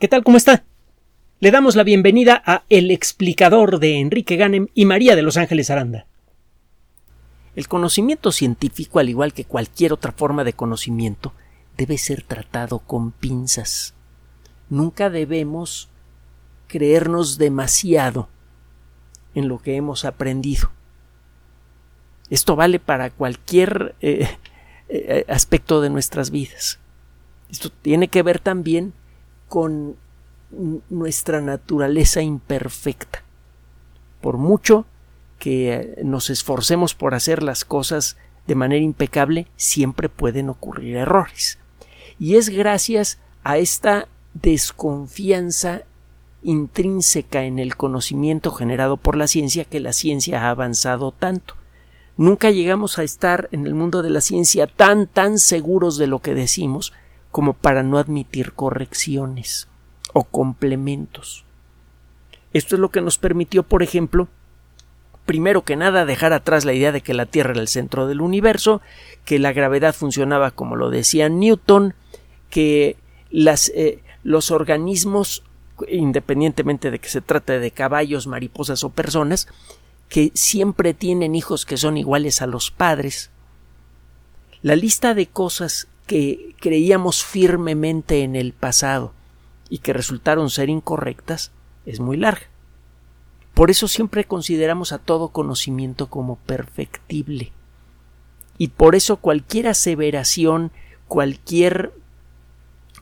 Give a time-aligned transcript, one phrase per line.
[0.00, 0.24] ¿Qué tal?
[0.24, 0.64] ¿Cómo está?
[1.38, 5.70] Le damos la bienvenida a El explicador de Enrique Ganem y María de Los Ángeles
[5.70, 6.06] Aranda.
[7.54, 11.32] El conocimiento científico, al igual que cualquier otra forma de conocimiento,
[11.76, 13.94] debe ser tratado con pinzas.
[14.68, 15.88] Nunca debemos
[16.66, 18.28] creernos demasiado
[19.36, 20.72] en lo que hemos aprendido.
[22.30, 24.28] Esto vale para cualquier eh,
[24.88, 26.80] eh, aspecto de nuestras vidas.
[27.48, 28.92] Esto tiene que ver también
[29.54, 29.94] con
[30.90, 33.22] nuestra naturaleza imperfecta.
[34.20, 34.84] Por mucho
[35.38, 38.16] que nos esforcemos por hacer las cosas
[38.48, 41.60] de manera impecable, siempre pueden ocurrir errores.
[42.18, 45.82] Y es gracias a esta desconfianza
[46.42, 51.54] intrínseca en el conocimiento generado por la ciencia que la ciencia ha avanzado tanto.
[52.16, 56.18] Nunca llegamos a estar en el mundo de la ciencia tan tan seguros de lo
[56.18, 56.92] que decimos
[57.34, 59.66] como para no admitir correcciones
[60.12, 61.44] o complementos.
[62.52, 64.28] Esto es lo que nos permitió, por ejemplo,
[65.26, 68.20] primero que nada dejar atrás la idea de que la Tierra era el centro del
[68.20, 68.82] universo,
[69.24, 71.94] que la gravedad funcionaba como lo decía Newton,
[72.50, 72.96] que
[73.32, 75.42] las, eh, los organismos,
[75.88, 79.48] independientemente de que se trate de caballos, mariposas o personas,
[80.08, 83.32] que siempre tienen hijos que son iguales a los padres.
[84.62, 89.12] La lista de cosas que creíamos firmemente en el pasado
[89.68, 91.52] y que resultaron ser incorrectas
[91.86, 92.46] es muy larga.
[93.54, 97.52] Por eso siempre consideramos a todo conocimiento como perfectible.
[98.58, 100.72] Y por eso cualquier aseveración,
[101.08, 101.92] cualquier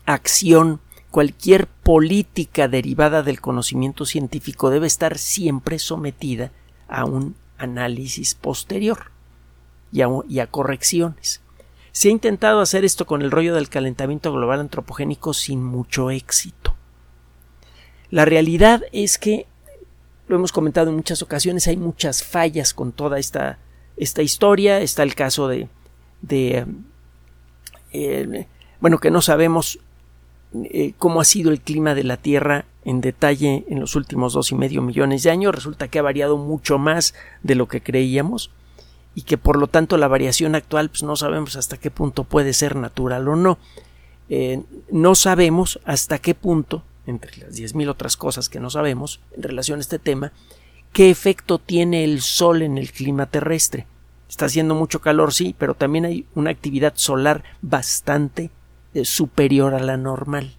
[0.07, 0.81] acción,
[1.11, 6.53] cualquier política derivada del conocimiento científico debe estar siempre sometida
[6.89, 9.13] a un análisis posterior
[9.93, 11.42] y a, correcciones.
[11.93, 16.75] Se ha intentado hacer esto con el rollo del calentamiento global antropogénico sin mucho éxito.
[18.11, 19.47] La realidad es que,
[20.27, 23.59] lo hemos comentado en muchas ocasiones, hay muchas fallas con toda esta,
[23.99, 24.81] esta historia.
[24.81, 25.69] Está el caso de,
[27.93, 28.47] eh,
[28.81, 29.79] bueno, que no sabemos
[30.55, 34.51] eh, cómo ha sido el clima de la Tierra en detalle en los últimos dos
[34.51, 35.55] y medio millones de años.
[35.55, 38.51] Resulta que ha variado mucho más de lo que creíamos
[39.15, 42.53] y que por lo tanto la variación actual pues no sabemos hasta qué punto puede
[42.53, 43.59] ser natural o no.
[44.29, 49.21] Eh, no sabemos hasta qué punto, entre las diez mil otras cosas que no sabemos
[49.37, 50.33] en relación a este tema,
[50.93, 53.87] qué efecto tiene el Sol en el clima terrestre.
[54.29, 58.51] Está haciendo mucho calor, sí, pero también hay una actividad solar bastante
[58.95, 60.57] eh, superior a la normal.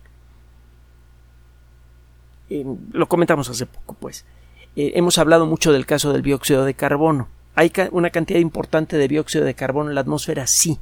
[2.51, 4.25] Eh, lo comentamos hace poco, pues.
[4.75, 7.27] Hemos hablado mucho del caso del dióxido de carbono.
[7.55, 10.47] ¿Hay una cantidad importante de dióxido de carbono en la atmósfera?
[10.47, 10.79] Sí.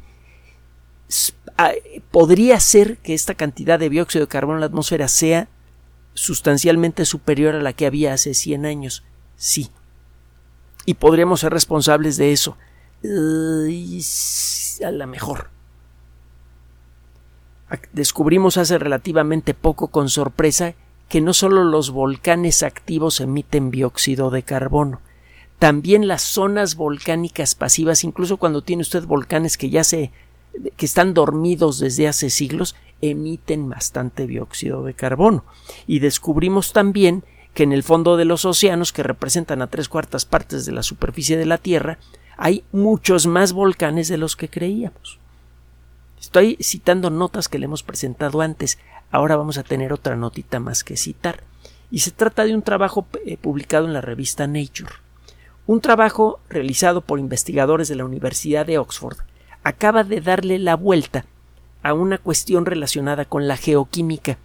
[1.57, 1.71] Ah,
[2.11, 5.49] ¿Podría ser que esta cantidad de dióxido de carbono en la atmósfera sea
[6.13, 9.03] sustancialmente superior a la que había hace 100 años?
[9.35, 9.69] Sí.
[10.85, 12.57] Y podríamos ser responsables de eso.
[13.03, 15.49] a lo mejor
[17.93, 20.73] descubrimos hace relativamente poco con sorpresa
[21.07, 25.01] que no solo los volcanes activos emiten dióxido de carbono,
[25.61, 30.11] también las zonas volcánicas pasivas, incluso cuando tiene usted volcanes que ya se
[30.75, 35.45] que están dormidos desde hace siglos, emiten bastante dióxido de carbono.
[35.85, 37.23] Y descubrimos también
[37.53, 40.81] que en el fondo de los océanos, que representan a tres cuartas partes de la
[40.81, 41.99] superficie de la Tierra,
[42.37, 45.19] hay muchos más volcanes de los que creíamos.
[46.19, 48.79] Estoy citando notas que le hemos presentado antes.
[49.11, 51.43] Ahora vamos a tener otra notita más que citar.
[51.91, 54.89] Y se trata de un trabajo eh, publicado en la revista Nature.
[55.71, 59.19] Un trabajo realizado por investigadores de la Universidad de Oxford
[59.63, 61.23] acaba de darle la vuelta
[61.81, 64.37] a una cuestión relacionada con la geoquímica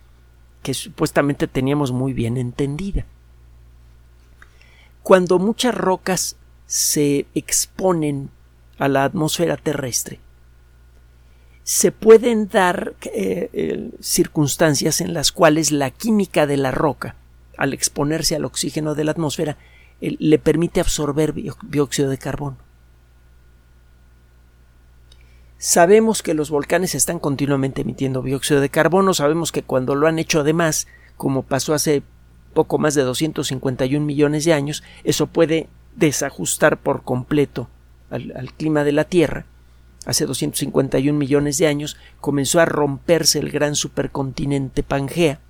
[0.63, 3.07] que supuestamente teníamos muy bien entendida.
[5.03, 8.31] Cuando muchas rocas se exponen
[8.79, 10.21] a la atmósfera terrestre,
[11.65, 17.17] se pueden dar eh, circunstancias en las cuales la química de la roca,
[17.57, 19.57] al exponerse al oxígeno de la atmósfera,
[20.01, 22.57] le permite absorber dióxido de carbono.
[25.59, 30.19] Sabemos que los volcanes están continuamente emitiendo dióxido de carbono, sabemos que cuando lo han
[30.19, 32.03] hecho además, como pasó hace
[32.53, 37.69] poco más de 251 millones de años, eso puede desajustar por completo
[38.11, 39.47] al clima de la Tierra
[40.07, 45.41] hace 251 millones de años, comenzó a romperse el gran supercontinente Pangea.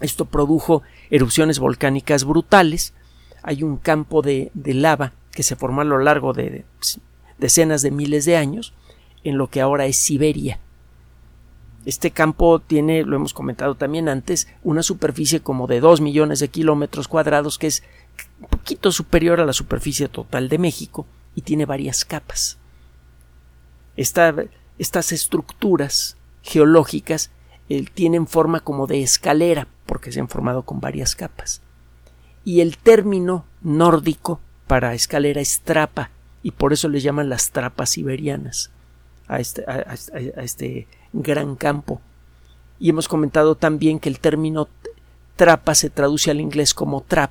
[0.00, 2.94] Esto produjo erupciones volcánicas brutales.
[3.42, 6.64] Hay un campo de, lava que se formó a lo largo de
[7.38, 8.74] decenas de miles de años
[9.24, 10.58] en lo que ahora es Siberia.
[11.86, 16.48] Este campo tiene, lo hemos comentado también antes, una superficie como de 2 millones de
[16.48, 17.82] kilómetros cuadrados, que es
[18.40, 22.58] un poquito superior a la superficie total de México, y tiene varias capas.
[23.96, 27.30] estas estructuras geológicas
[27.68, 31.62] eh, tienen forma como de escalera, porque se han formado con varias capas.
[32.44, 36.10] Y el término nórdico para escalera es trapa,
[36.42, 38.70] y por eso le llaman las trapas siberianas
[39.28, 39.94] a este, a
[40.42, 42.00] este gran campo.
[42.78, 44.68] Y hemos comentado también que el término
[45.36, 47.30] trapa se traduce al inglés como trap,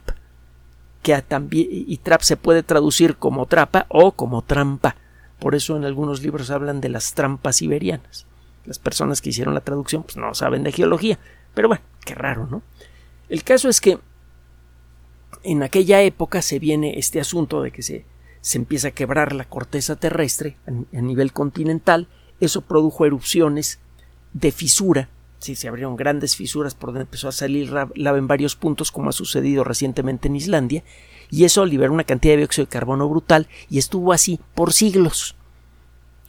[1.02, 4.96] que también, y trap se puede traducir como trapa o como trampa.
[5.40, 8.26] Por eso en algunos libros hablan de las trampas siberianas.
[8.66, 11.18] Las personas que hicieron la traducción pues no saben de geología.
[11.54, 12.62] Pero bueno, qué raro, ¿no?
[13.30, 14.00] El caso es que
[15.44, 18.06] en aquella época se viene este asunto de que se,
[18.42, 22.08] se empieza a quebrar la corteza terrestre a, nivel continental.
[22.40, 23.80] Eso produjo erupciones
[24.34, 25.10] de fisura.
[25.40, 29.10] Sí, se abrieron grandes fisuras por donde empezó a salir lava en varios puntos, como
[29.10, 30.84] ha sucedido recientemente en Islandia,
[31.32, 35.36] y eso liberó una cantidad de dióxido de carbono brutal y estuvo así por siglos.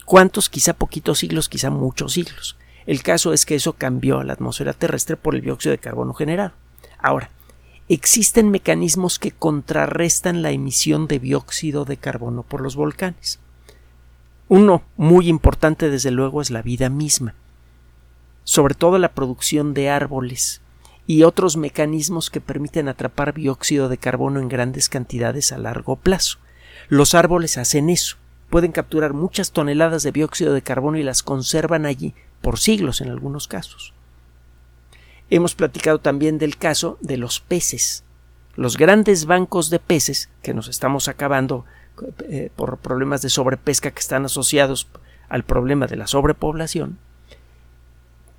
[0.05, 0.49] ¿Cuántos?
[0.49, 2.56] Quizá poquitos siglos, quizá muchos siglos.
[2.87, 6.52] El caso es que eso cambió la atmósfera terrestre por el dióxido de carbono generado.
[6.99, 7.31] Ahora,
[7.92, 13.40] existen mecanismos que contrarrestan la emisión de dióxido de carbono por los volcanes.
[14.48, 17.34] Uno muy importante, desde luego, es la vida misma,
[18.44, 20.60] sobre todo la producción de árboles
[21.08, 26.38] y otros mecanismos que permiten atrapar dióxido de carbono en grandes cantidades a largo plazo.
[26.88, 28.19] Los árboles hacen eso,
[28.50, 33.10] pueden capturar muchas toneladas de dióxido de carbono y las conservan allí por siglos en
[33.10, 33.94] algunos casos.
[35.31, 38.05] Hemos platicado también del caso de los peces.
[38.56, 41.65] Los grandes bancos de peces que nos estamos acabando
[42.29, 44.88] eh, por problemas de sobrepesca que están asociados
[45.29, 46.99] al problema de la sobrepoblación,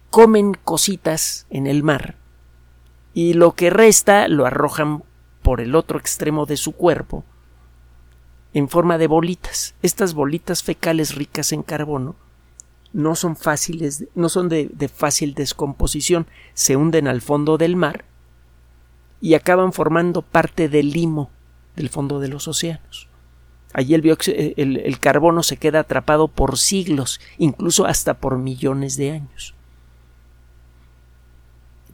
[0.10, 2.16] comen cositas en el mar
[3.14, 5.04] y lo que resta lo arrojan
[5.42, 7.24] por el otro extremo de su cuerpo
[8.54, 9.76] en forma de bolitas.
[9.82, 12.16] Estas bolitas fecales ricas en carbono
[12.94, 18.06] no son fáciles, no son de, fácil descomposición, se hunden al fondo del mar
[19.22, 21.30] y acaban formando parte del limo
[21.76, 23.08] del fondo de los océanos.
[23.74, 29.56] Allí el, el carbono se queda atrapado por siglos, incluso hasta por millones de años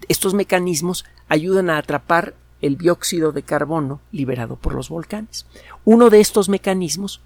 [0.08, 5.46] estos mecanismos ayudan a atrapar el dióxido de carbono liberado por los volcanes.
[5.86, 7.22] Uno de estos mecanismos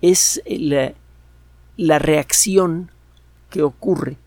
[0.00, 0.94] es la,
[1.76, 2.90] la reacción
[3.56, 4.18] que ocurre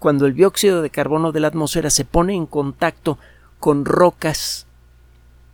[0.00, 3.18] cuando el dióxido de carbono de la atmósfera se pone en contacto
[3.60, 4.66] con rocas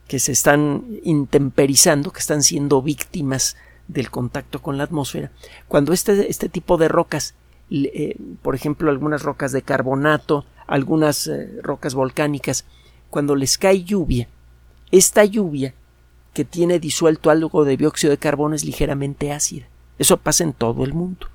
[0.09, 3.57] que se están intemperizando, que están siendo víctimas
[3.89, 5.31] del contacto con la atmósfera.
[5.69, 7.35] Cuando este, este tipo de rocas,
[7.71, 12.65] eh, por ejemplo, algunas rocas de carbonato, algunas eh, rocas volcánicas,
[13.11, 14.29] cuando les cae lluvia,
[14.91, 15.75] esta lluvia
[16.33, 19.67] que tiene disuelto algo de dióxido de carbono es ligeramente ácida.
[19.99, 21.30] Eso pasa en todo el mundo.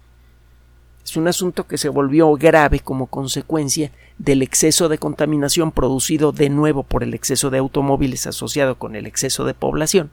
[1.05, 6.49] Es un asunto que se volvió grave como consecuencia del exceso de contaminación producido de
[6.49, 10.09] nuevo por el exceso de automóviles asociado con el exceso de población.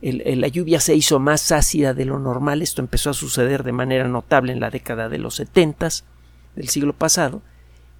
[0.00, 2.62] la lluvia se hizo más ácida de lo normal.
[2.62, 6.04] Esto empezó a suceder de manera notable en la década de los setentas
[6.56, 7.42] del siglo pasado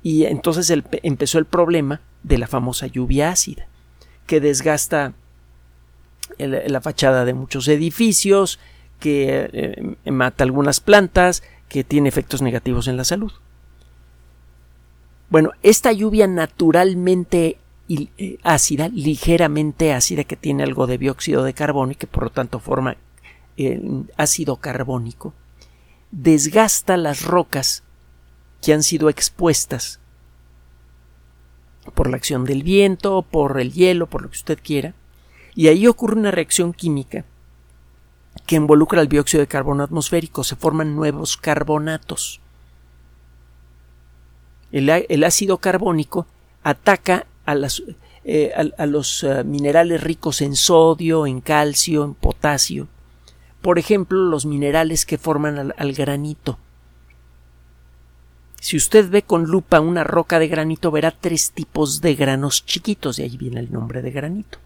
[0.02, 0.72] y entonces
[1.02, 3.66] empezó el problema de la famosa lluvia ácida,
[4.26, 5.12] que desgasta
[6.38, 8.58] la fachada de muchos edificios,
[9.00, 13.32] que eh, mata algunas plantas, que tiene efectos negativos en la salud.
[15.30, 17.58] Bueno, esta lluvia naturalmente
[17.88, 22.30] eh, ácida, ligeramente ácida, que tiene algo de dióxido de carbono y que por lo
[22.30, 22.96] tanto forma
[24.16, 25.34] ácido carbónico,
[26.10, 27.82] desgasta las rocas
[28.62, 30.00] que han sido expuestas
[31.94, 34.94] por la acción del viento, por el hielo, por lo que usted quiera,
[35.54, 37.26] y ahí ocurre una reacción química
[38.46, 42.40] que involucra el dióxido de carbono atmosférico, se forman nuevos carbonatos.
[44.72, 46.26] El, ácido carbónico
[46.62, 47.56] ataca a,
[48.24, 48.52] eh,
[48.86, 52.88] los eh, minerales ricos en sodio, en calcio, en potasio,
[53.62, 56.58] por ejemplo, los minerales que forman al granito,
[58.60, 63.16] si usted ve con lupa una roca de granito, verá tres tipos de granos chiquitos,
[63.16, 64.58] de ahí viene el nombre de granito.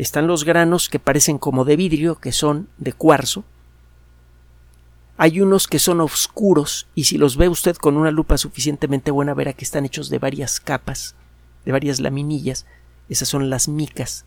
[0.00, 3.44] Están los granos que parecen como de vidrio, que son de cuarzo.
[5.18, 9.34] Hay unos que son oscuros, y si los ve usted con una lupa suficientemente buena,
[9.34, 11.16] verá que están hechos de varias capas,
[11.66, 12.64] de varias laminillas.
[13.10, 14.24] Esas son las micas.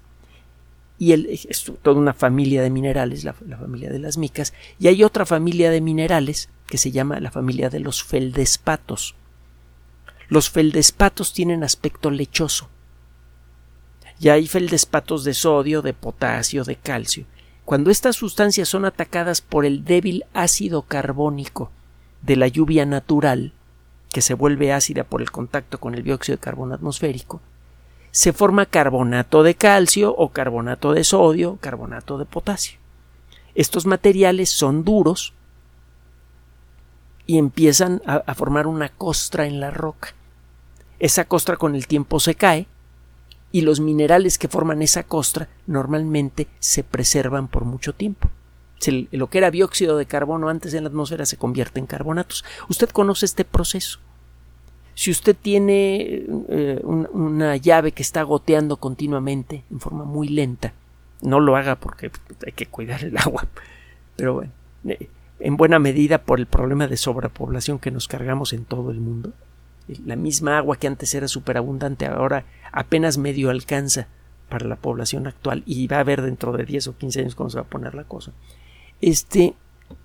[1.00, 4.54] Y el, es toda una familia de minerales, la, la familia de las micas.
[4.78, 9.16] Y hay otra familia de minerales que se llama la familia de los feldespatos.
[10.30, 12.70] Los feldespatos tienen aspecto lechoso.
[14.24, 17.26] Y hay feldespatos de sodio, de potasio, de calcio.
[17.66, 21.72] Cuando estas sustancias son atacadas por el débil ácido carbónico
[22.22, 23.52] de la lluvia natural,
[24.14, 27.42] que se vuelve ácida por el contacto con el dióxido de carbono atmosférico,
[28.12, 32.80] se forma carbonato de calcio o carbonato de sodio, carbonato de potasio.
[33.56, 35.34] Estos materiales son duros
[37.26, 40.14] y empiezan a, a, formar una costra en la roca.
[41.00, 42.68] Esa costra con el tiempo se cae
[43.54, 48.30] y los minerales que forman esa costra normalmente se preservan por mucho tiempo.
[49.12, 52.44] Lo que era dióxido de carbono antes en la atmósfera se convierte en carbonatos.
[52.68, 54.00] Usted conoce este proceso.
[54.96, 60.74] Si usted tiene eh, una llave que está goteando continuamente en forma muy lenta,
[61.22, 62.12] no lo haga porque
[62.46, 63.48] hay que cuidar el agua.
[64.16, 64.52] Pero bueno,
[64.86, 69.00] eh, en buena medida por el problema de sobrepoblación que nos cargamos en todo el
[69.00, 69.32] mundo.
[70.06, 74.08] La misma agua que antes era superabundante ahora apenas medio alcanza
[74.50, 77.50] para la población actual y va a haber dentro de 10 o 15 años cómo
[77.50, 78.32] se va a poner la cosa.
[79.02, 79.56] Este,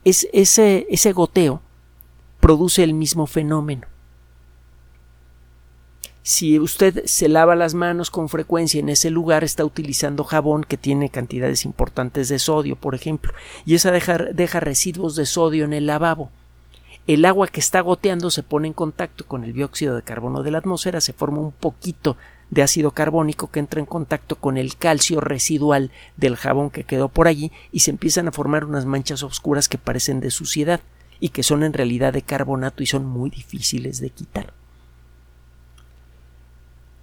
[0.05, 1.61] es, ese, ese goteo
[2.41, 3.87] produce el mismo fenómeno.
[6.23, 10.77] Si usted se lava las manos con frecuencia en ese lugar, está utilizando jabón que
[10.77, 13.33] tiene cantidades importantes de sodio, por ejemplo,
[13.65, 16.31] y esa deja, deja residuos de sodio en el lavabo.
[17.09, 20.51] El agua que está goteando se pone en contacto con el dióxido de carbono de
[20.51, 22.19] la atmósfera, se forma un poquito
[22.51, 27.09] de ácido carbónico que entra en contacto con el calcio residual del jabón que quedó
[27.09, 30.83] por allí y se empiezan a formar unas manchas oscuras que parecen de suciedad
[31.19, 34.53] y que son en realidad de carbonato y son muy difíciles de quitar.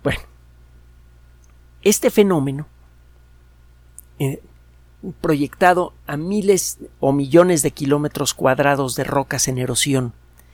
[0.04, 0.22] Bueno,
[1.82, 2.68] este fenómeno,
[4.20, 4.40] eh,
[5.14, 10.14] proyectado a miles o millones de kilómetros cuadrados de rocas en erosión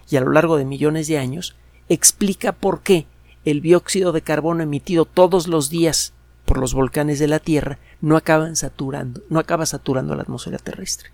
[0.10, 1.56] y a lo largo de millones de años,
[1.90, 3.06] explica por qué
[3.46, 6.14] el dióxido de carbono emitido todos los días
[6.46, 8.20] por los volcanes de la Tierra no
[8.54, 11.12] saturando, no acaba saturando la atmósfera terrestre.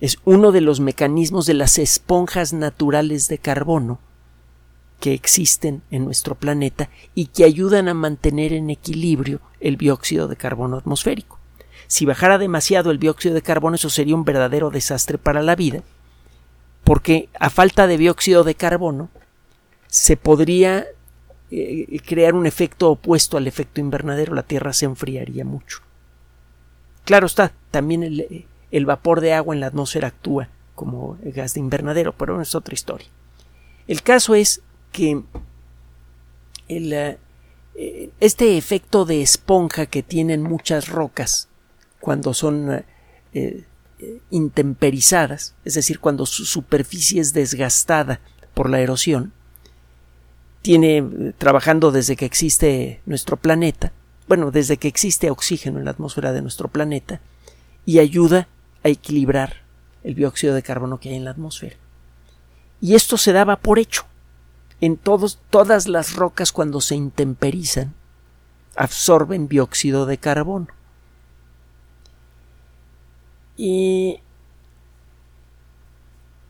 [0.00, 3.98] Es uno de los mecanismos de las esponjas naturales de carbono
[5.00, 10.36] que existen en nuestro planeta y que ayudan a mantener en equilibrio el dióxido de
[10.36, 11.38] carbono atmosférico.
[11.86, 15.82] Si bajara demasiado el dióxido de carbono, eso sería un verdadero desastre para la vida,
[16.84, 19.10] porque a falta de dióxido de carbono,
[19.88, 20.86] se podría
[21.50, 25.78] eh, crear un efecto opuesto al efecto invernadero, la Tierra se enfriaría mucho.
[27.04, 32.12] Claro está, también el, vapor de agua en la atmósfera actúa como gas de invernadero,
[32.12, 33.06] pero es otra historia.
[33.86, 34.60] El caso es
[34.96, 35.22] que
[36.68, 37.18] eh,
[38.18, 41.48] este efecto de esponja que tienen muchas rocas
[42.00, 42.82] cuando son
[43.34, 43.64] eh,
[44.30, 48.20] intemperizadas, es decir, cuando su superficie es desgastada
[48.54, 49.34] por la erosión,
[50.62, 53.92] tiene eh, trabajando desde que existe nuestro planeta,
[54.26, 57.20] bueno, desde que existe oxígeno en la atmósfera de nuestro planeta,
[57.84, 58.48] y ayuda
[58.82, 59.62] a equilibrar
[60.04, 61.76] el dióxido de carbono que hay en la atmósfera.
[62.80, 64.06] Y esto se daba por hecho.
[64.80, 67.94] En todos, todas las rocas cuando se intemperizan
[68.76, 70.68] absorben dióxido de carbono.
[73.56, 74.20] Y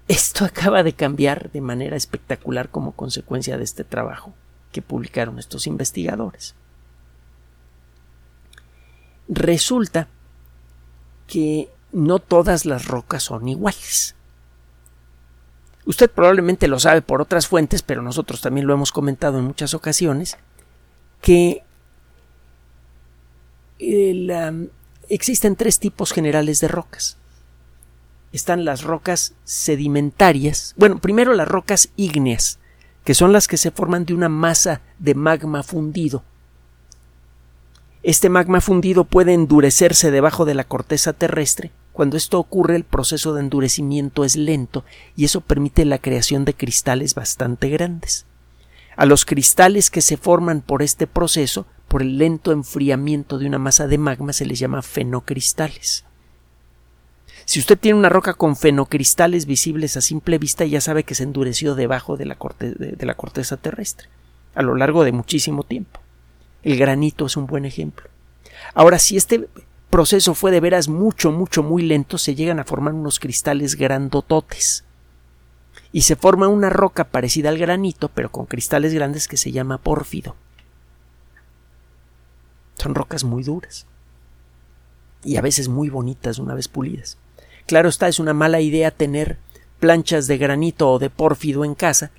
[0.08, 4.34] esto acaba de cambiar de manera espectacular como consecuencia de este trabajo
[4.72, 6.56] que publicaron estos investigadores.
[9.28, 10.08] Resulta
[11.28, 14.15] que no todas las rocas son iguales.
[15.86, 19.72] Usted probablemente lo sabe por otras fuentes, pero nosotros también lo hemos comentado en muchas
[19.72, 20.36] ocasiones,
[21.22, 21.62] que
[25.08, 27.16] existen tres tipos generales de rocas
[28.36, 30.74] están las rocas sedimentarias.
[30.76, 32.58] Bueno, primero las rocas ígneas,
[33.04, 36.22] que son las que se forman de una masa de magma fundido.
[38.02, 41.72] Este magma fundido puede endurecerse debajo de la corteza terrestre.
[41.96, 44.84] Cuando esto ocurre, el proceso de endurecimiento es lento
[45.16, 48.26] y eso permite la creación de cristales bastante grandes.
[48.98, 53.58] A los cristales que se forman por este proceso, por el lento enfriamiento de una
[53.58, 56.04] masa de magma, se les llama fenocristales.
[57.46, 61.22] Si usted tiene una roca con fenocristales visibles a simple vista, ya sabe que se
[61.22, 64.10] endureció debajo de la, corteza terrestre
[64.54, 66.00] a lo largo de muchísimo tiempo.
[66.62, 68.10] El granito es un buen ejemplo.
[68.74, 69.48] Ahora, si este
[69.96, 74.84] proceso fue de veras mucho, mucho, muy lento, se llegan a formar unos cristales grandototes.
[75.90, 79.78] Y se forma una roca parecida al granito, pero con cristales grandes que se llama
[79.78, 80.36] pórfido.
[82.76, 83.86] Son rocas muy duras.
[85.24, 87.16] Y a veces muy bonitas una vez pulidas.
[87.64, 89.38] Claro está, es una mala idea tener
[89.80, 92.10] planchas de granito o de pórfido en casa,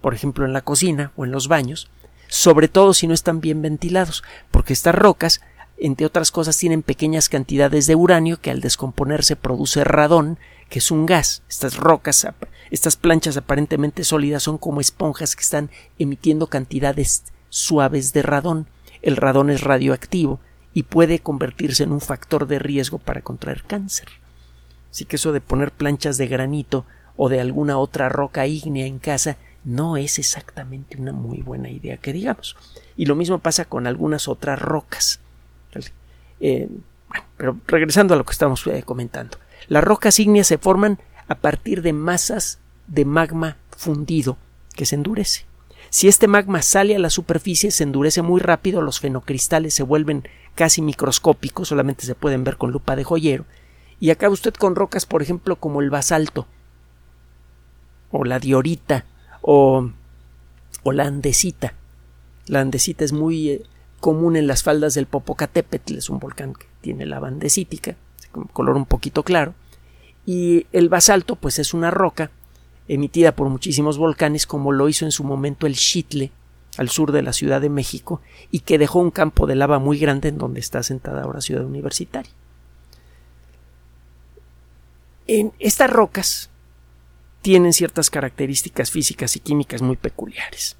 [0.00, 1.90] por ejemplo en la cocina o en los baños,
[2.28, 5.42] sobre todo si no están bien ventilados, porque estas rocas,
[5.80, 10.90] entre otras cosas, tienen pequeñas cantidades de uranio que al descomponerse produce radón, que es
[10.90, 11.42] un gas.
[11.48, 12.26] Estas rocas,
[12.70, 18.66] estas planchas aparentemente sólidas son como esponjas que están emitiendo cantidades suaves de radón.
[19.00, 20.38] El radón es radioactivo
[20.74, 24.08] y puede convertirse en un factor de riesgo para contraer cáncer.
[24.90, 26.84] Así que eso de poner planchas de granito
[27.16, 31.96] o de alguna otra roca ígnea en casa no es exactamente una muy buena idea
[31.96, 32.56] que digamos.
[32.96, 35.20] Y lo mismo pasa con algunas otras rocas.
[36.40, 36.68] Eh,
[37.36, 39.38] pero regresando a lo que estamos eh, comentando.
[39.68, 40.98] Las rocas ígneas se forman
[41.28, 44.36] a partir de masas de magma fundido
[44.74, 45.44] que se endurece.
[45.90, 50.28] Si este magma sale a la superficie, se endurece muy rápido, los fenocristales se vuelven
[50.54, 53.44] casi microscópicos, solamente se pueden ver con lupa de joyero,
[53.98, 56.46] y acaba usted con rocas, por ejemplo, como el basalto,
[58.12, 59.04] o la diorita,
[59.42, 59.90] o,
[60.84, 61.74] o la andesita.
[62.46, 63.62] La andesita es muy eh,
[64.00, 67.96] común en las faldas del Popocatépetl, es un volcán que tiene lava andesítica,
[68.52, 69.54] color un poquito claro,
[70.26, 72.30] y el basalto, pues es una roca
[72.88, 76.32] emitida por muchísimos volcanes, como lo hizo en su momento el Chitle,
[76.76, 79.98] al sur de la Ciudad de México, y que dejó un campo de lava muy
[79.98, 82.32] grande en donde está sentada ahora Ciudad Universitaria.
[85.26, 86.50] En estas rocas
[87.42, 90.76] tienen ciertas características físicas y químicas muy peculiares.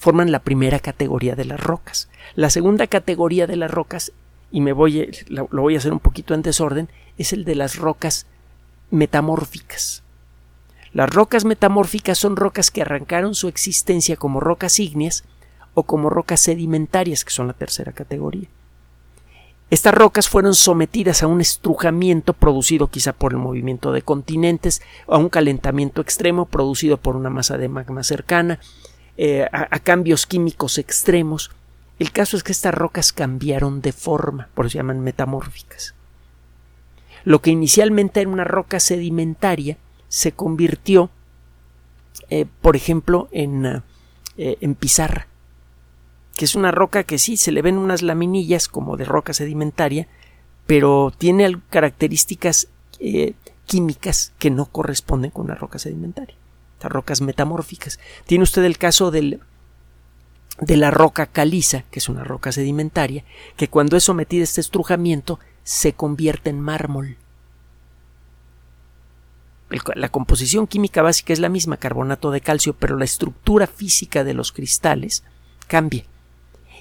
[0.00, 2.08] Forman la primera categoría de las rocas.
[2.34, 4.12] La segunda categoría de las rocas,
[4.50, 6.88] y me voy, lo voy a hacer un poquito en desorden,
[7.18, 8.24] es el de las rocas
[8.90, 10.02] metamórficas.
[10.94, 15.22] Las rocas metamórficas son rocas que arrancaron su existencia como rocas ígneas
[15.74, 18.48] o como rocas sedimentarias, que son la tercera categoría.
[19.68, 25.18] Estas rocas fueron sometidas a un estrujamiento producido quizá por el movimiento de continentes, a
[25.18, 28.60] un calentamiento extremo producido por una masa de magma cercana,
[29.22, 31.50] eh, a, cambios químicos extremos.
[31.98, 35.94] El caso es que estas rocas cambiaron de forma, por eso se llaman metamórficas.
[37.24, 39.76] Lo que inicialmente era una roca sedimentaria
[40.08, 41.10] se convirtió,
[42.30, 43.82] eh, por ejemplo, en,
[44.38, 45.26] eh, en pizarra
[46.34, 50.08] que es una roca que sí se le ven unas laminillas como de roca sedimentaria,
[50.66, 52.68] pero tiene características
[53.66, 56.39] químicas que no corresponden con una roca sedimentaria.
[56.82, 57.98] Las rocas metamórficas.
[58.26, 59.40] Tiene usted el caso del,
[60.60, 63.24] de la roca caliza, que es una roca sedimentaria,
[63.56, 67.16] que cuando es sometida a este estrujamiento se convierte en mármol.
[69.94, 74.34] La composición química básica es la misma, carbonato de calcio, pero la estructura física de
[74.34, 75.22] los cristales
[75.68, 76.04] cambia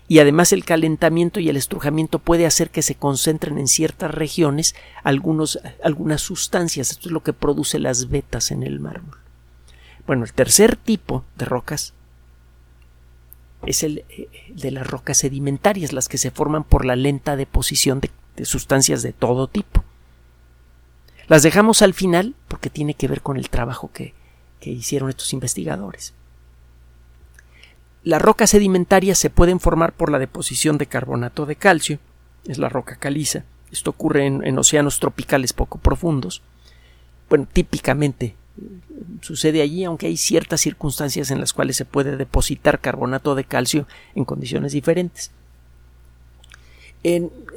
[0.10, 4.74] y además el calentamiento y el estrujamiento puede hacer que se concentren en ciertas regiones
[5.04, 6.90] algunos, algunas sustancias.
[6.90, 9.19] Esto es lo que produce las vetas en el mármol.
[10.10, 11.94] Bueno, el tercer tipo de rocas
[13.68, 18.02] es el eh, de las rocas sedimentarias, las que se forman por la lenta deposición
[18.02, 18.10] de,
[18.44, 19.84] sustancias de todo tipo.
[21.28, 24.16] Las dejamos al final porque tiene que ver con el trabajo que
[24.62, 26.16] hicieron estos investigadores.
[28.02, 32.00] Las rocas sedimentarias se pueden formar por la deposición de carbonato de calcio,
[32.48, 33.44] es la roca caliza.
[33.72, 36.42] Esto ocurre en, océanos tropicales poco profundos.
[37.30, 38.36] Bueno, típicamente
[39.22, 43.88] sucede allí, aunque hay ciertas circunstancias en las cuales se puede depositar carbonato de calcio
[44.16, 45.32] en condiciones diferentes.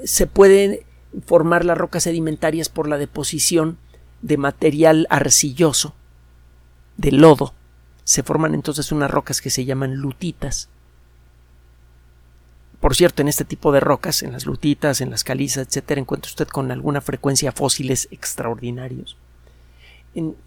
[0.05, 0.81] se pueden
[1.27, 3.77] formar las rocas sedimentarias por la deposición
[4.23, 5.95] de material arcilloso,
[6.97, 7.55] de lodo,
[8.05, 10.69] se forman entonces unas rocas que se llaman lutitas.
[12.81, 16.29] Por cierto, en este tipo de rocas, en las lutitas, en las calizas, etcétera, encuentra
[16.29, 19.17] usted con alguna frecuencia fósiles extraordinarios.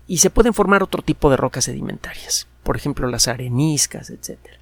[0.08, 4.60] Y se pueden formar otro tipo de rocas sedimentarias, por ejemplo, las areniscas, etcétera.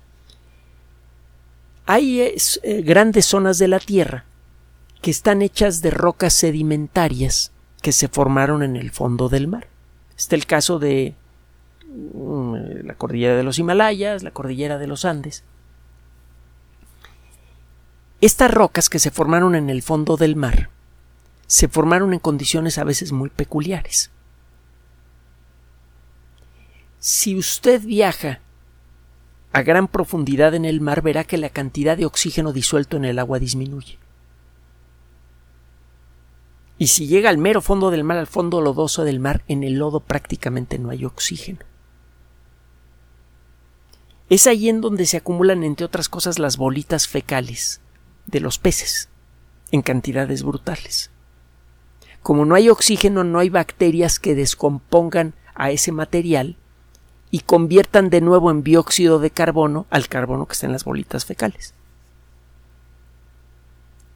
[1.85, 4.25] Hay eh, grandes zonas de la Tierra
[5.01, 9.67] que están hechas de rocas sedimentarias que se formaron en el fondo del mar.
[10.15, 11.15] Este es el caso de
[11.93, 15.43] Mm, la cordillera de los Himalayas, la cordillera de los Andes.
[18.19, 20.69] Estas rocas que se formaron en el fondo del mar
[21.45, 24.09] se formaron en condiciones a veces muy peculiares.
[27.05, 28.39] Si usted viaja
[29.51, 33.19] a gran profundidad en el mar verá que la cantidad de oxígeno disuelto en el
[33.19, 33.99] agua disminuye.
[36.77, 39.73] Y si llega al mero fondo del mar, al fondo lodoso del mar, en el
[39.73, 41.59] lodo prácticamente no hay oxígeno.
[44.29, 47.81] Es ahí en donde se acumulan, entre otras cosas, las bolitas fecales
[48.27, 49.09] de los peces,
[49.71, 51.11] en cantidades brutales.
[52.21, 56.55] Como no hay oxígeno, no hay bacterias que descompongan a ese material
[57.33, 61.25] y conviertan de nuevo en dióxido de carbono al carbono que está en las bolitas
[61.25, 61.73] fecales.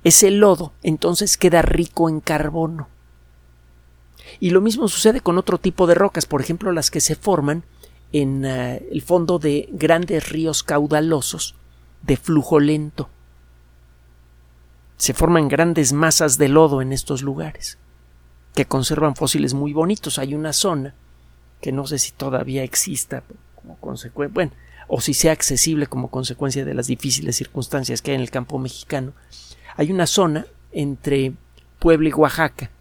[0.03, 2.89] Ese lodo entonces queda rico en carbono.
[4.39, 7.63] Y lo mismo sucede con otro tipo de rocas, por ejemplo las que se forman
[8.11, 11.55] en eh, el fondo de grandes ríos caudalosos
[12.03, 13.09] de flujo lento.
[14.97, 17.79] Se forman grandes masas de lodo en estos lugares,
[18.53, 20.19] que conservan fósiles muy bonitos.
[20.19, 20.93] Hay una zona
[21.61, 23.23] que no sé si todavía exista
[23.55, 24.51] como consecuencia, bueno,
[24.87, 28.57] o si sea accesible como consecuencia de las difíciles circunstancias que hay en el campo
[28.57, 29.13] mexicano.
[29.75, 31.33] Hay una zona entre
[31.79, 32.71] Puebla y Oaxaca,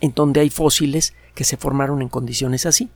[0.00, 2.90] en donde hay fósiles que se formaron en condiciones así.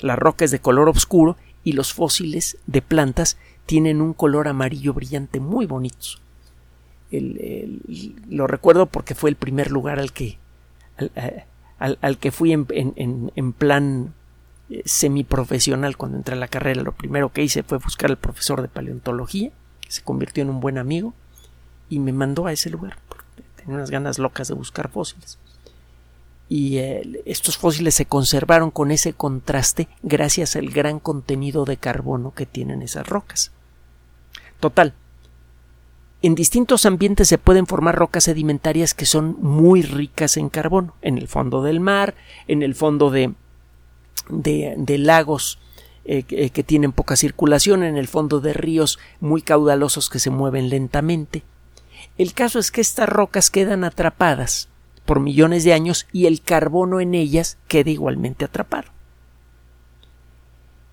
[0.00, 4.94] La roca es de color oscuro y los fósiles de plantas tienen un color amarillo
[4.94, 6.22] brillante muy bonitos.
[7.10, 10.38] lo recuerdo porque fue el primer lugar al que,
[11.78, 14.17] al, que fui en, en, en plan eh,
[14.84, 16.82] semiprofesional cuando entré a la carrera.
[16.82, 19.50] Lo primero que hice fue buscar al profesor de paleontología,
[19.80, 21.14] que se convirtió en un buen amigo,
[21.88, 22.98] y me mandó a ese lugar.
[23.56, 25.38] Tenía unas ganas locas de buscar fósiles
[26.48, 32.32] y eh, estos fósiles se conservaron con ese contraste gracias al gran contenido de carbono
[32.32, 33.52] que tienen esas rocas.
[34.58, 34.94] Total,
[36.22, 41.18] en distintos ambientes se pueden formar rocas sedimentarias que son muy ricas en carbono, en
[41.18, 42.14] el fondo del mar,
[42.48, 43.34] en el fondo de,
[44.28, 45.58] de, lagos
[46.04, 50.30] eh, que, que tienen poca circulación, en el fondo de ríos muy caudalosos que se
[50.30, 51.42] mueven lentamente.
[52.16, 54.68] El caso es que estas rocas quedan atrapadas
[55.04, 58.90] por millones de años y el carbono en ellas queda igualmente atrapado.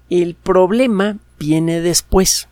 [0.09, 2.47] El problema viene después.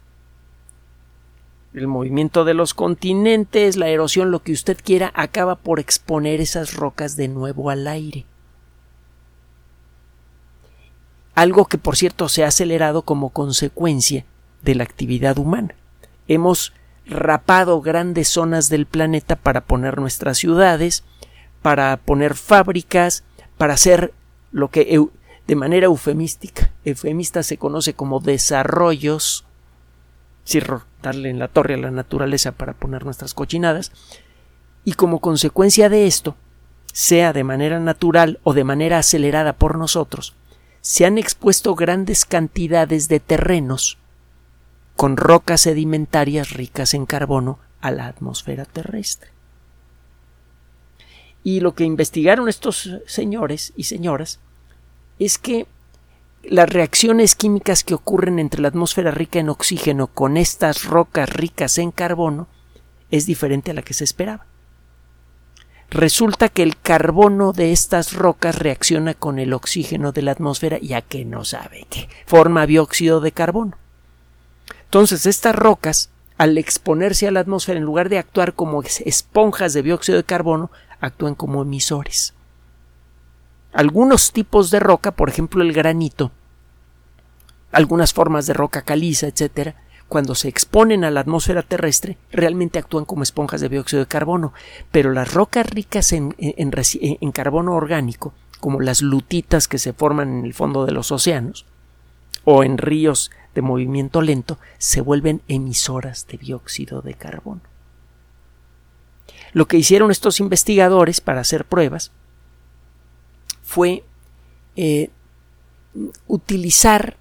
[1.74, 6.74] El movimiento de los continentes, la erosión, lo que usted quiera, acaba por exponer esas
[6.74, 8.26] rocas de nuevo al aire.
[11.36, 14.26] Algo que, por cierto, se ha acelerado como consecuencia
[14.62, 15.76] de la actividad humana.
[16.28, 16.74] Hemos
[17.06, 21.04] rapado grandes zonas del planeta para poner nuestras ciudades,
[21.62, 23.24] para poner fábricas,
[23.58, 24.14] para hacer
[24.52, 25.00] lo que
[25.48, 29.46] de manera eufemística, eufemista se conoce como desarrollos,
[31.02, 33.92] darle en la torre a la naturaleza para poner nuestras cochinadas,
[34.86, 36.36] y como consecuencia de esto,
[36.94, 40.36] sea de manera natural o de manera acelerada por nosotros,
[40.84, 43.98] se han expuesto grandes cantidades de terrenos
[44.98, 49.32] con rocas sedimentarias ricas en carbono a la atmósfera terrestre.
[51.42, 54.42] Y lo que investigaron estos señores y señoras
[55.20, 55.68] es que
[56.44, 61.78] las reacciones químicas que ocurren entre la atmósfera rica en oxígeno con estas rocas ricas
[61.78, 62.50] en carbono
[63.10, 64.46] es diferente a la que se esperaba.
[65.94, 71.02] Resulta que el carbono de estas rocas reacciona con el oxígeno de la atmósfera ya
[71.04, 73.78] que no sabe que forma dióxido de carbono.
[74.86, 79.84] Entonces estas rocas, al exponerse a la atmósfera, en lugar de actuar como esponjas de
[79.84, 82.34] dióxido de carbono, actúan como emisores.
[83.72, 86.32] Algunos tipos de roca, por ejemplo el granito,
[87.72, 89.76] algunas formas de roca caliza, etcétera,
[90.14, 94.54] cuando se exponen a la atmósfera terrestre, realmente actúan como esponjas de dióxido de carbono,
[94.92, 96.36] pero las rocas ricas en,
[97.32, 101.66] carbono orgánico, como las lutitas que se forman en el fondo de los océanos,
[102.44, 107.62] o en ríos de movimiento lento, se vuelven emisoras de dióxido de carbono.
[109.52, 112.12] Lo que hicieron estos investigadores para hacer pruebas
[113.64, 114.04] fue
[114.76, 115.10] eh,
[116.28, 117.18] utilizar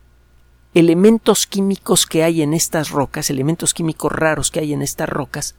[0.75, 5.55] elementos químicos que hay en estas rocas, elementos químicos raros que hay en estas rocas,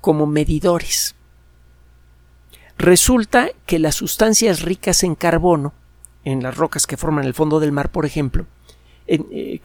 [0.00, 1.14] como medidores.
[2.78, 5.72] Resulta que las sustancias ricas en carbono,
[6.24, 8.46] en las rocas que forman el fondo del mar, por ejemplo,
[9.06, 9.60] eh,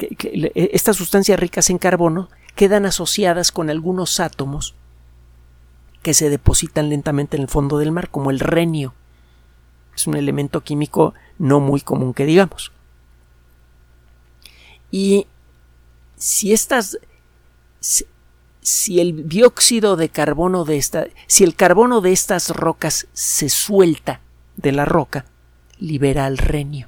[0.74, 4.76] estas sustancias ricas en carbono quedan asociadas con algunos átomos
[6.02, 8.94] que se depositan lentamente en el fondo del mar, como el renio.
[9.96, 12.72] Es un elemento químico no muy común que digamos.
[14.92, 15.28] Y
[16.18, 16.98] si estas
[17.80, 24.22] si, el dióxido de carbono de esta si el carbono de estas rocas se suelta
[24.56, 25.26] de la roca,
[25.80, 26.88] libera el renio.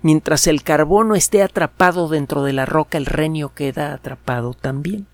[0.00, 5.06] Mientras el carbono esté atrapado dentro de la roca, el renio queda atrapado también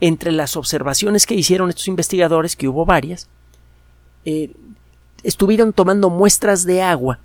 [0.00, 3.28] entre las observaciones que hicieron estos investigadores, que hubo varias,
[4.24, 4.52] eh,
[5.22, 7.20] estuvieron tomando muestras de agua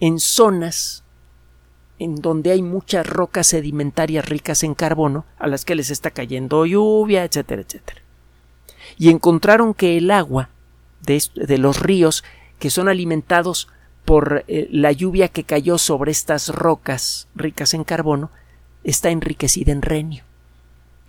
[0.00, 1.02] en zonas
[1.98, 6.66] en donde hay muchas rocas sedimentarias ricas en carbono, a las que les está cayendo
[6.66, 8.02] lluvia, etcétera, etcétera.
[8.98, 10.50] Y encontraron que el agua
[11.02, 12.22] de, de los ríos
[12.58, 13.68] que son alimentados
[14.06, 18.30] por eh, la lluvia que cayó sobre estas rocas ricas en carbono,
[18.84, 20.22] está enriquecida en renio.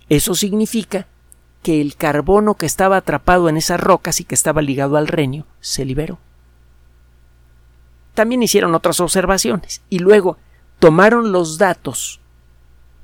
[0.08, 1.06] Eso significa
[1.62, 5.46] que el carbono que estaba atrapado en esas rocas y que estaba ligado al renio
[5.60, 6.18] se liberó.
[8.18, 10.38] También hicieron otras observaciones y luego
[10.80, 12.18] tomaron los datos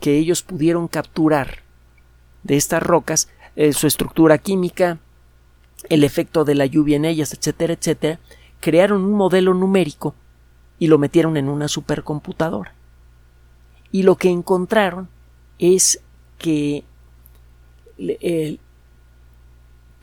[0.01, 1.63] que ellos pudieron capturar
[2.43, 4.99] de estas rocas, eh, su estructura química,
[5.89, 8.19] el efecto de la lluvia en ellas, etcétera, etcétera,
[8.59, 10.17] crearon un modelo numérico
[10.81, 12.75] y lo metieron en una supercomputadora.
[13.93, 15.09] Y lo que encontraron
[15.61, 16.01] es
[16.39, 16.83] que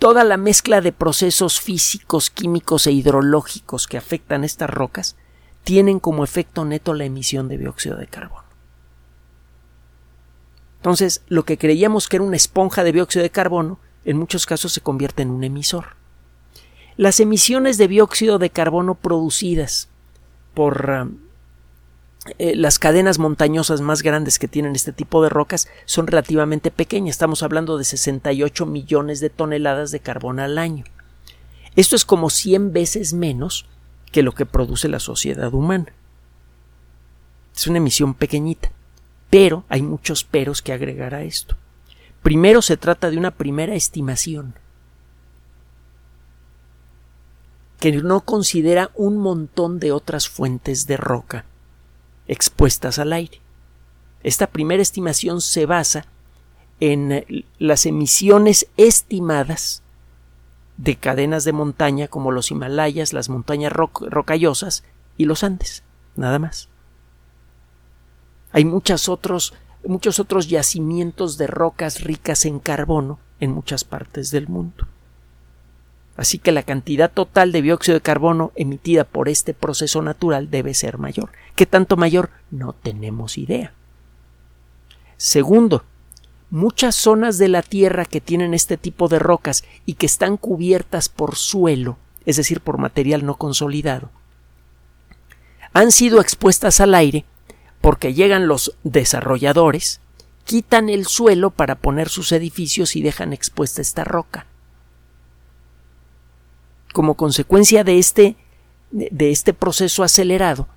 [0.02, 5.16] toda la mezcla de procesos físicos, químicos e hidrológicos que afectan estas rocas
[5.64, 8.46] tienen como efecto neto la emisión de dióxido de carbono.
[10.78, 14.72] Entonces, lo que creíamos que era una esponja de dióxido de carbono, en muchos casos
[14.74, 15.96] se convierte en un emisor.
[16.98, 19.88] Las emisiones de dióxido de carbono producidas
[20.56, 21.18] por um,
[22.38, 27.16] eh, las cadenas montañosas más grandes que tienen este tipo de rocas son relativamente pequeñas.
[27.16, 30.84] Estamos hablando de 68 millones de toneladas de carbono al año.
[31.76, 33.66] Esto es como 100 veces menos
[34.12, 35.94] que lo que produce la sociedad humana.
[37.56, 38.72] Es una emisión pequeñita.
[39.32, 41.56] Pero hay muchos peros que agregar a esto.
[42.22, 44.54] Primero se trata de una primera estimación
[47.80, 51.46] que no considera un montón de otras fuentes de roca
[52.32, 53.42] expuestas al aire.
[54.24, 56.06] Esta primera estimación se basa
[56.80, 59.84] en las emisiones estimadas
[60.78, 64.84] de cadenas de montaña como los Himalayas, las montañas rocallosas
[65.18, 65.84] y los Andes,
[66.16, 66.70] nada más.
[68.54, 69.54] Hay muchos otros,
[69.86, 74.88] muchos otros yacimientos de rocas ricas en carbono en muchas partes del mundo.
[76.18, 80.74] Así que la cantidad total de dióxido de carbono emitida por este proceso natural debe
[80.74, 81.32] ser mayor.
[81.56, 82.30] ¿Qué tanto mayor?
[82.52, 83.74] No tenemos idea.
[85.18, 85.84] Segundo,
[86.50, 91.10] muchas zonas de la Tierra que tienen este tipo de rocas y que están cubiertas
[91.10, 94.10] por suelo, es decir, por material no consolidado,
[95.74, 97.26] han sido expuestas al aire
[97.80, 100.02] porque llegan los desarrolladores,
[100.44, 104.46] quitan el suelo para poner sus edificios y dejan expuesta esta roca
[106.94, 108.36] como consecuencia de este,
[108.92, 110.68] de este proceso acelerado,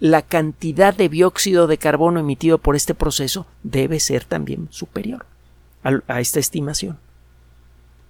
[0.00, 5.26] la cantidad de dióxido de carbono emitido por este proceso debe ser también superior
[5.82, 6.98] a, esta estimación.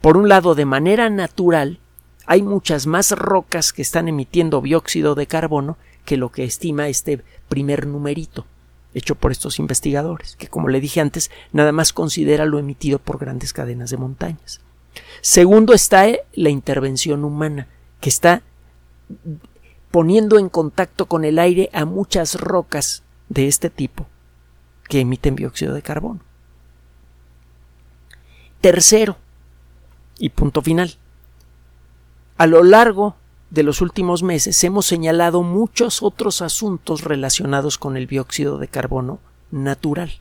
[0.00, 1.78] Por un lado, de manera natural,
[2.26, 7.22] hay muchas más rocas que están emitiendo dióxido de carbono que lo que estima este
[7.48, 8.46] primer numerito
[8.94, 13.18] hecho por estos investigadores, que como le dije antes, nada más considera lo emitido por
[13.18, 14.60] grandes cadenas de montañas.
[15.20, 17.68] Segundo está la intervención humana,
[18.00, 18.42] que está
[19.90, 24.06] poniendo en contacto con el aire a muchas rocas de este tipo
[24.88, 26.20] que emiten dióxido de carbono.
[28.60, 29.16] Tercero,
[30.18, 30.96] y punto final,
[32.36, 33.16] a lo largo
[33.50, 39.20] de los últimos meses hemos señalado muchos otros asuntos relacionados con el dióxido de carbono
[39.50, 40.12] natural.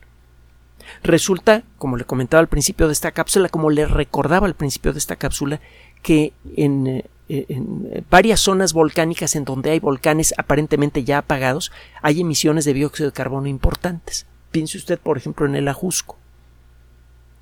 [1.03, 4.99] Resulta, como le comentaba al principio de esta cápsula, como le recordaba al principio de
[4.99, 5.59] esta cápsula,
[6.01, 12.21] que en, eh, en, varias zonas volcánicas en donde hay volcanes aparentemente ya apagados, hay
[12.21, 14.25] emisiones de dióxido de carbono importantes.
[14.51, 16.17] Piense usted, por ejemplo, en el Ajusco.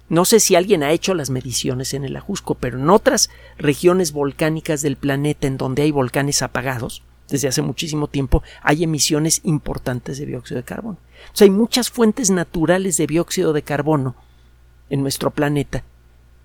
[0.07, 4.11] No sé si alguien ha hecho las mediciones en el Ajusco, pero en otras regiones
[4.11, 10.17] volcánicas del planeta en donde hay volcanes apagados, desde hace muchísimo tiempo, hay emisiones importantes
[10.17, 10.97] de dióxido de carbono
[11.39, 14.15] hay muchas fuentes naturales de dióxido de carbono
[14.89, 15.83] en nuestro planeta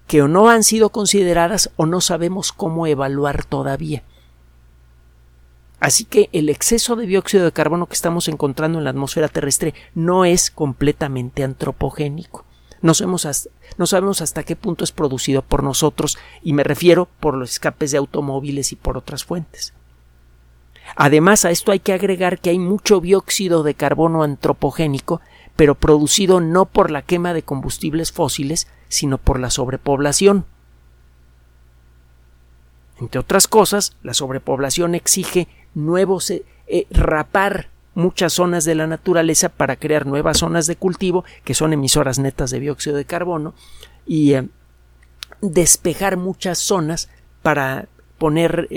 [0.07, 4.03] que o no han sido consideradas o no sabemos cómo evaluar todavía.
[5.81, 9.75] Así que el exceso de dióxido de carbono que estamos encontrando en la atmósfera terrestre
[9.95, 12.45] no es completamente antropogénico.
[12.83, 17.37] No sabemos, no sabemos hasta qué punto es producido por nosotros y me refiero por
[17.37, 19.75] los escapes de automóviles y por otras fuentes.
[20.95, 25.21] Además, a esto hay que agregar que hay mucho dióxido de carbono antropogénico,
[25.57, 30.45] pero producido no por la quema de combustibles fósiles, sino por la sobrepoblación.
[33.01, 39.49] Entre otras cosas, la sobrepoblación exige nuevos eh, eh, rapar muchas zonas de la naturaleza
[39.49, 43.55] para crear nuevas zonas de cultivo que son emisoras netas de dióxido de carbono
[44.07, 44.49] y eh,
[45.41, 47.11] despejar muchas zonas
[47.43, 48.69] para poner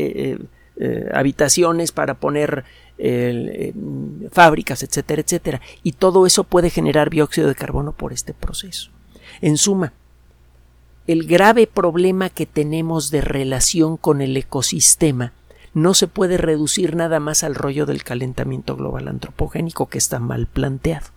[0.80, 2.64] eh, habitaciones, para poner
[2.98, 3.74] eh,
[4.32, 5.62] fábricas, etcétera, etcétera.
[5.84, 8.90] Y todo eso puede generar dióxido de carbono por este proceso.
[9.42, 9.94] En suma,
[11.06, 15.34] el grave problema que tenemos de relación con el ecosistema
[15.74, 20.48] no se puede reducir nada más al rollo del calentamiento global antropogénico que está mal
[20.48, 21.08] planteado.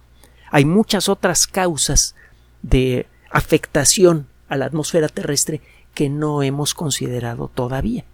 [0.51, 2.15] Hay muchas otras causas
[2.63, 5.61] de afectación a la atmósfera terrestre
[5.95, 8.05] que no hemos considerado todavía.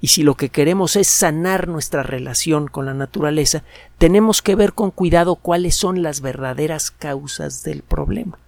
[0.00, 3.62] Y si lo que queremos es sanar nuestra relación con la naturaleza,
[3.98, 8.38] tenemos que ver con cuidado cuáles son las verdaderas causas del problema.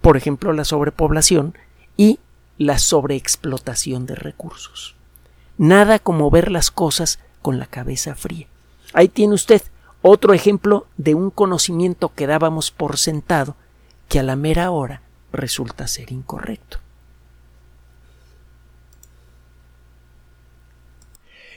[0.00, 1.54] Por ejemplo, la sobrepoblación
[1.96, 2.18] y
[2.58, 4.94] la sobreexplotación de recursos.
[5.58, 8.46] Nada como ver las cosas con la cabeza fría.
[8.92, 9.62] Ahí tiene usted
[10.02, 13.56] otro ejemplo de un conocimiento que dábamos por sentado
[14.08, 15.02] que a la mera hora
[15.32, 16.81] resulta ser incorrecto.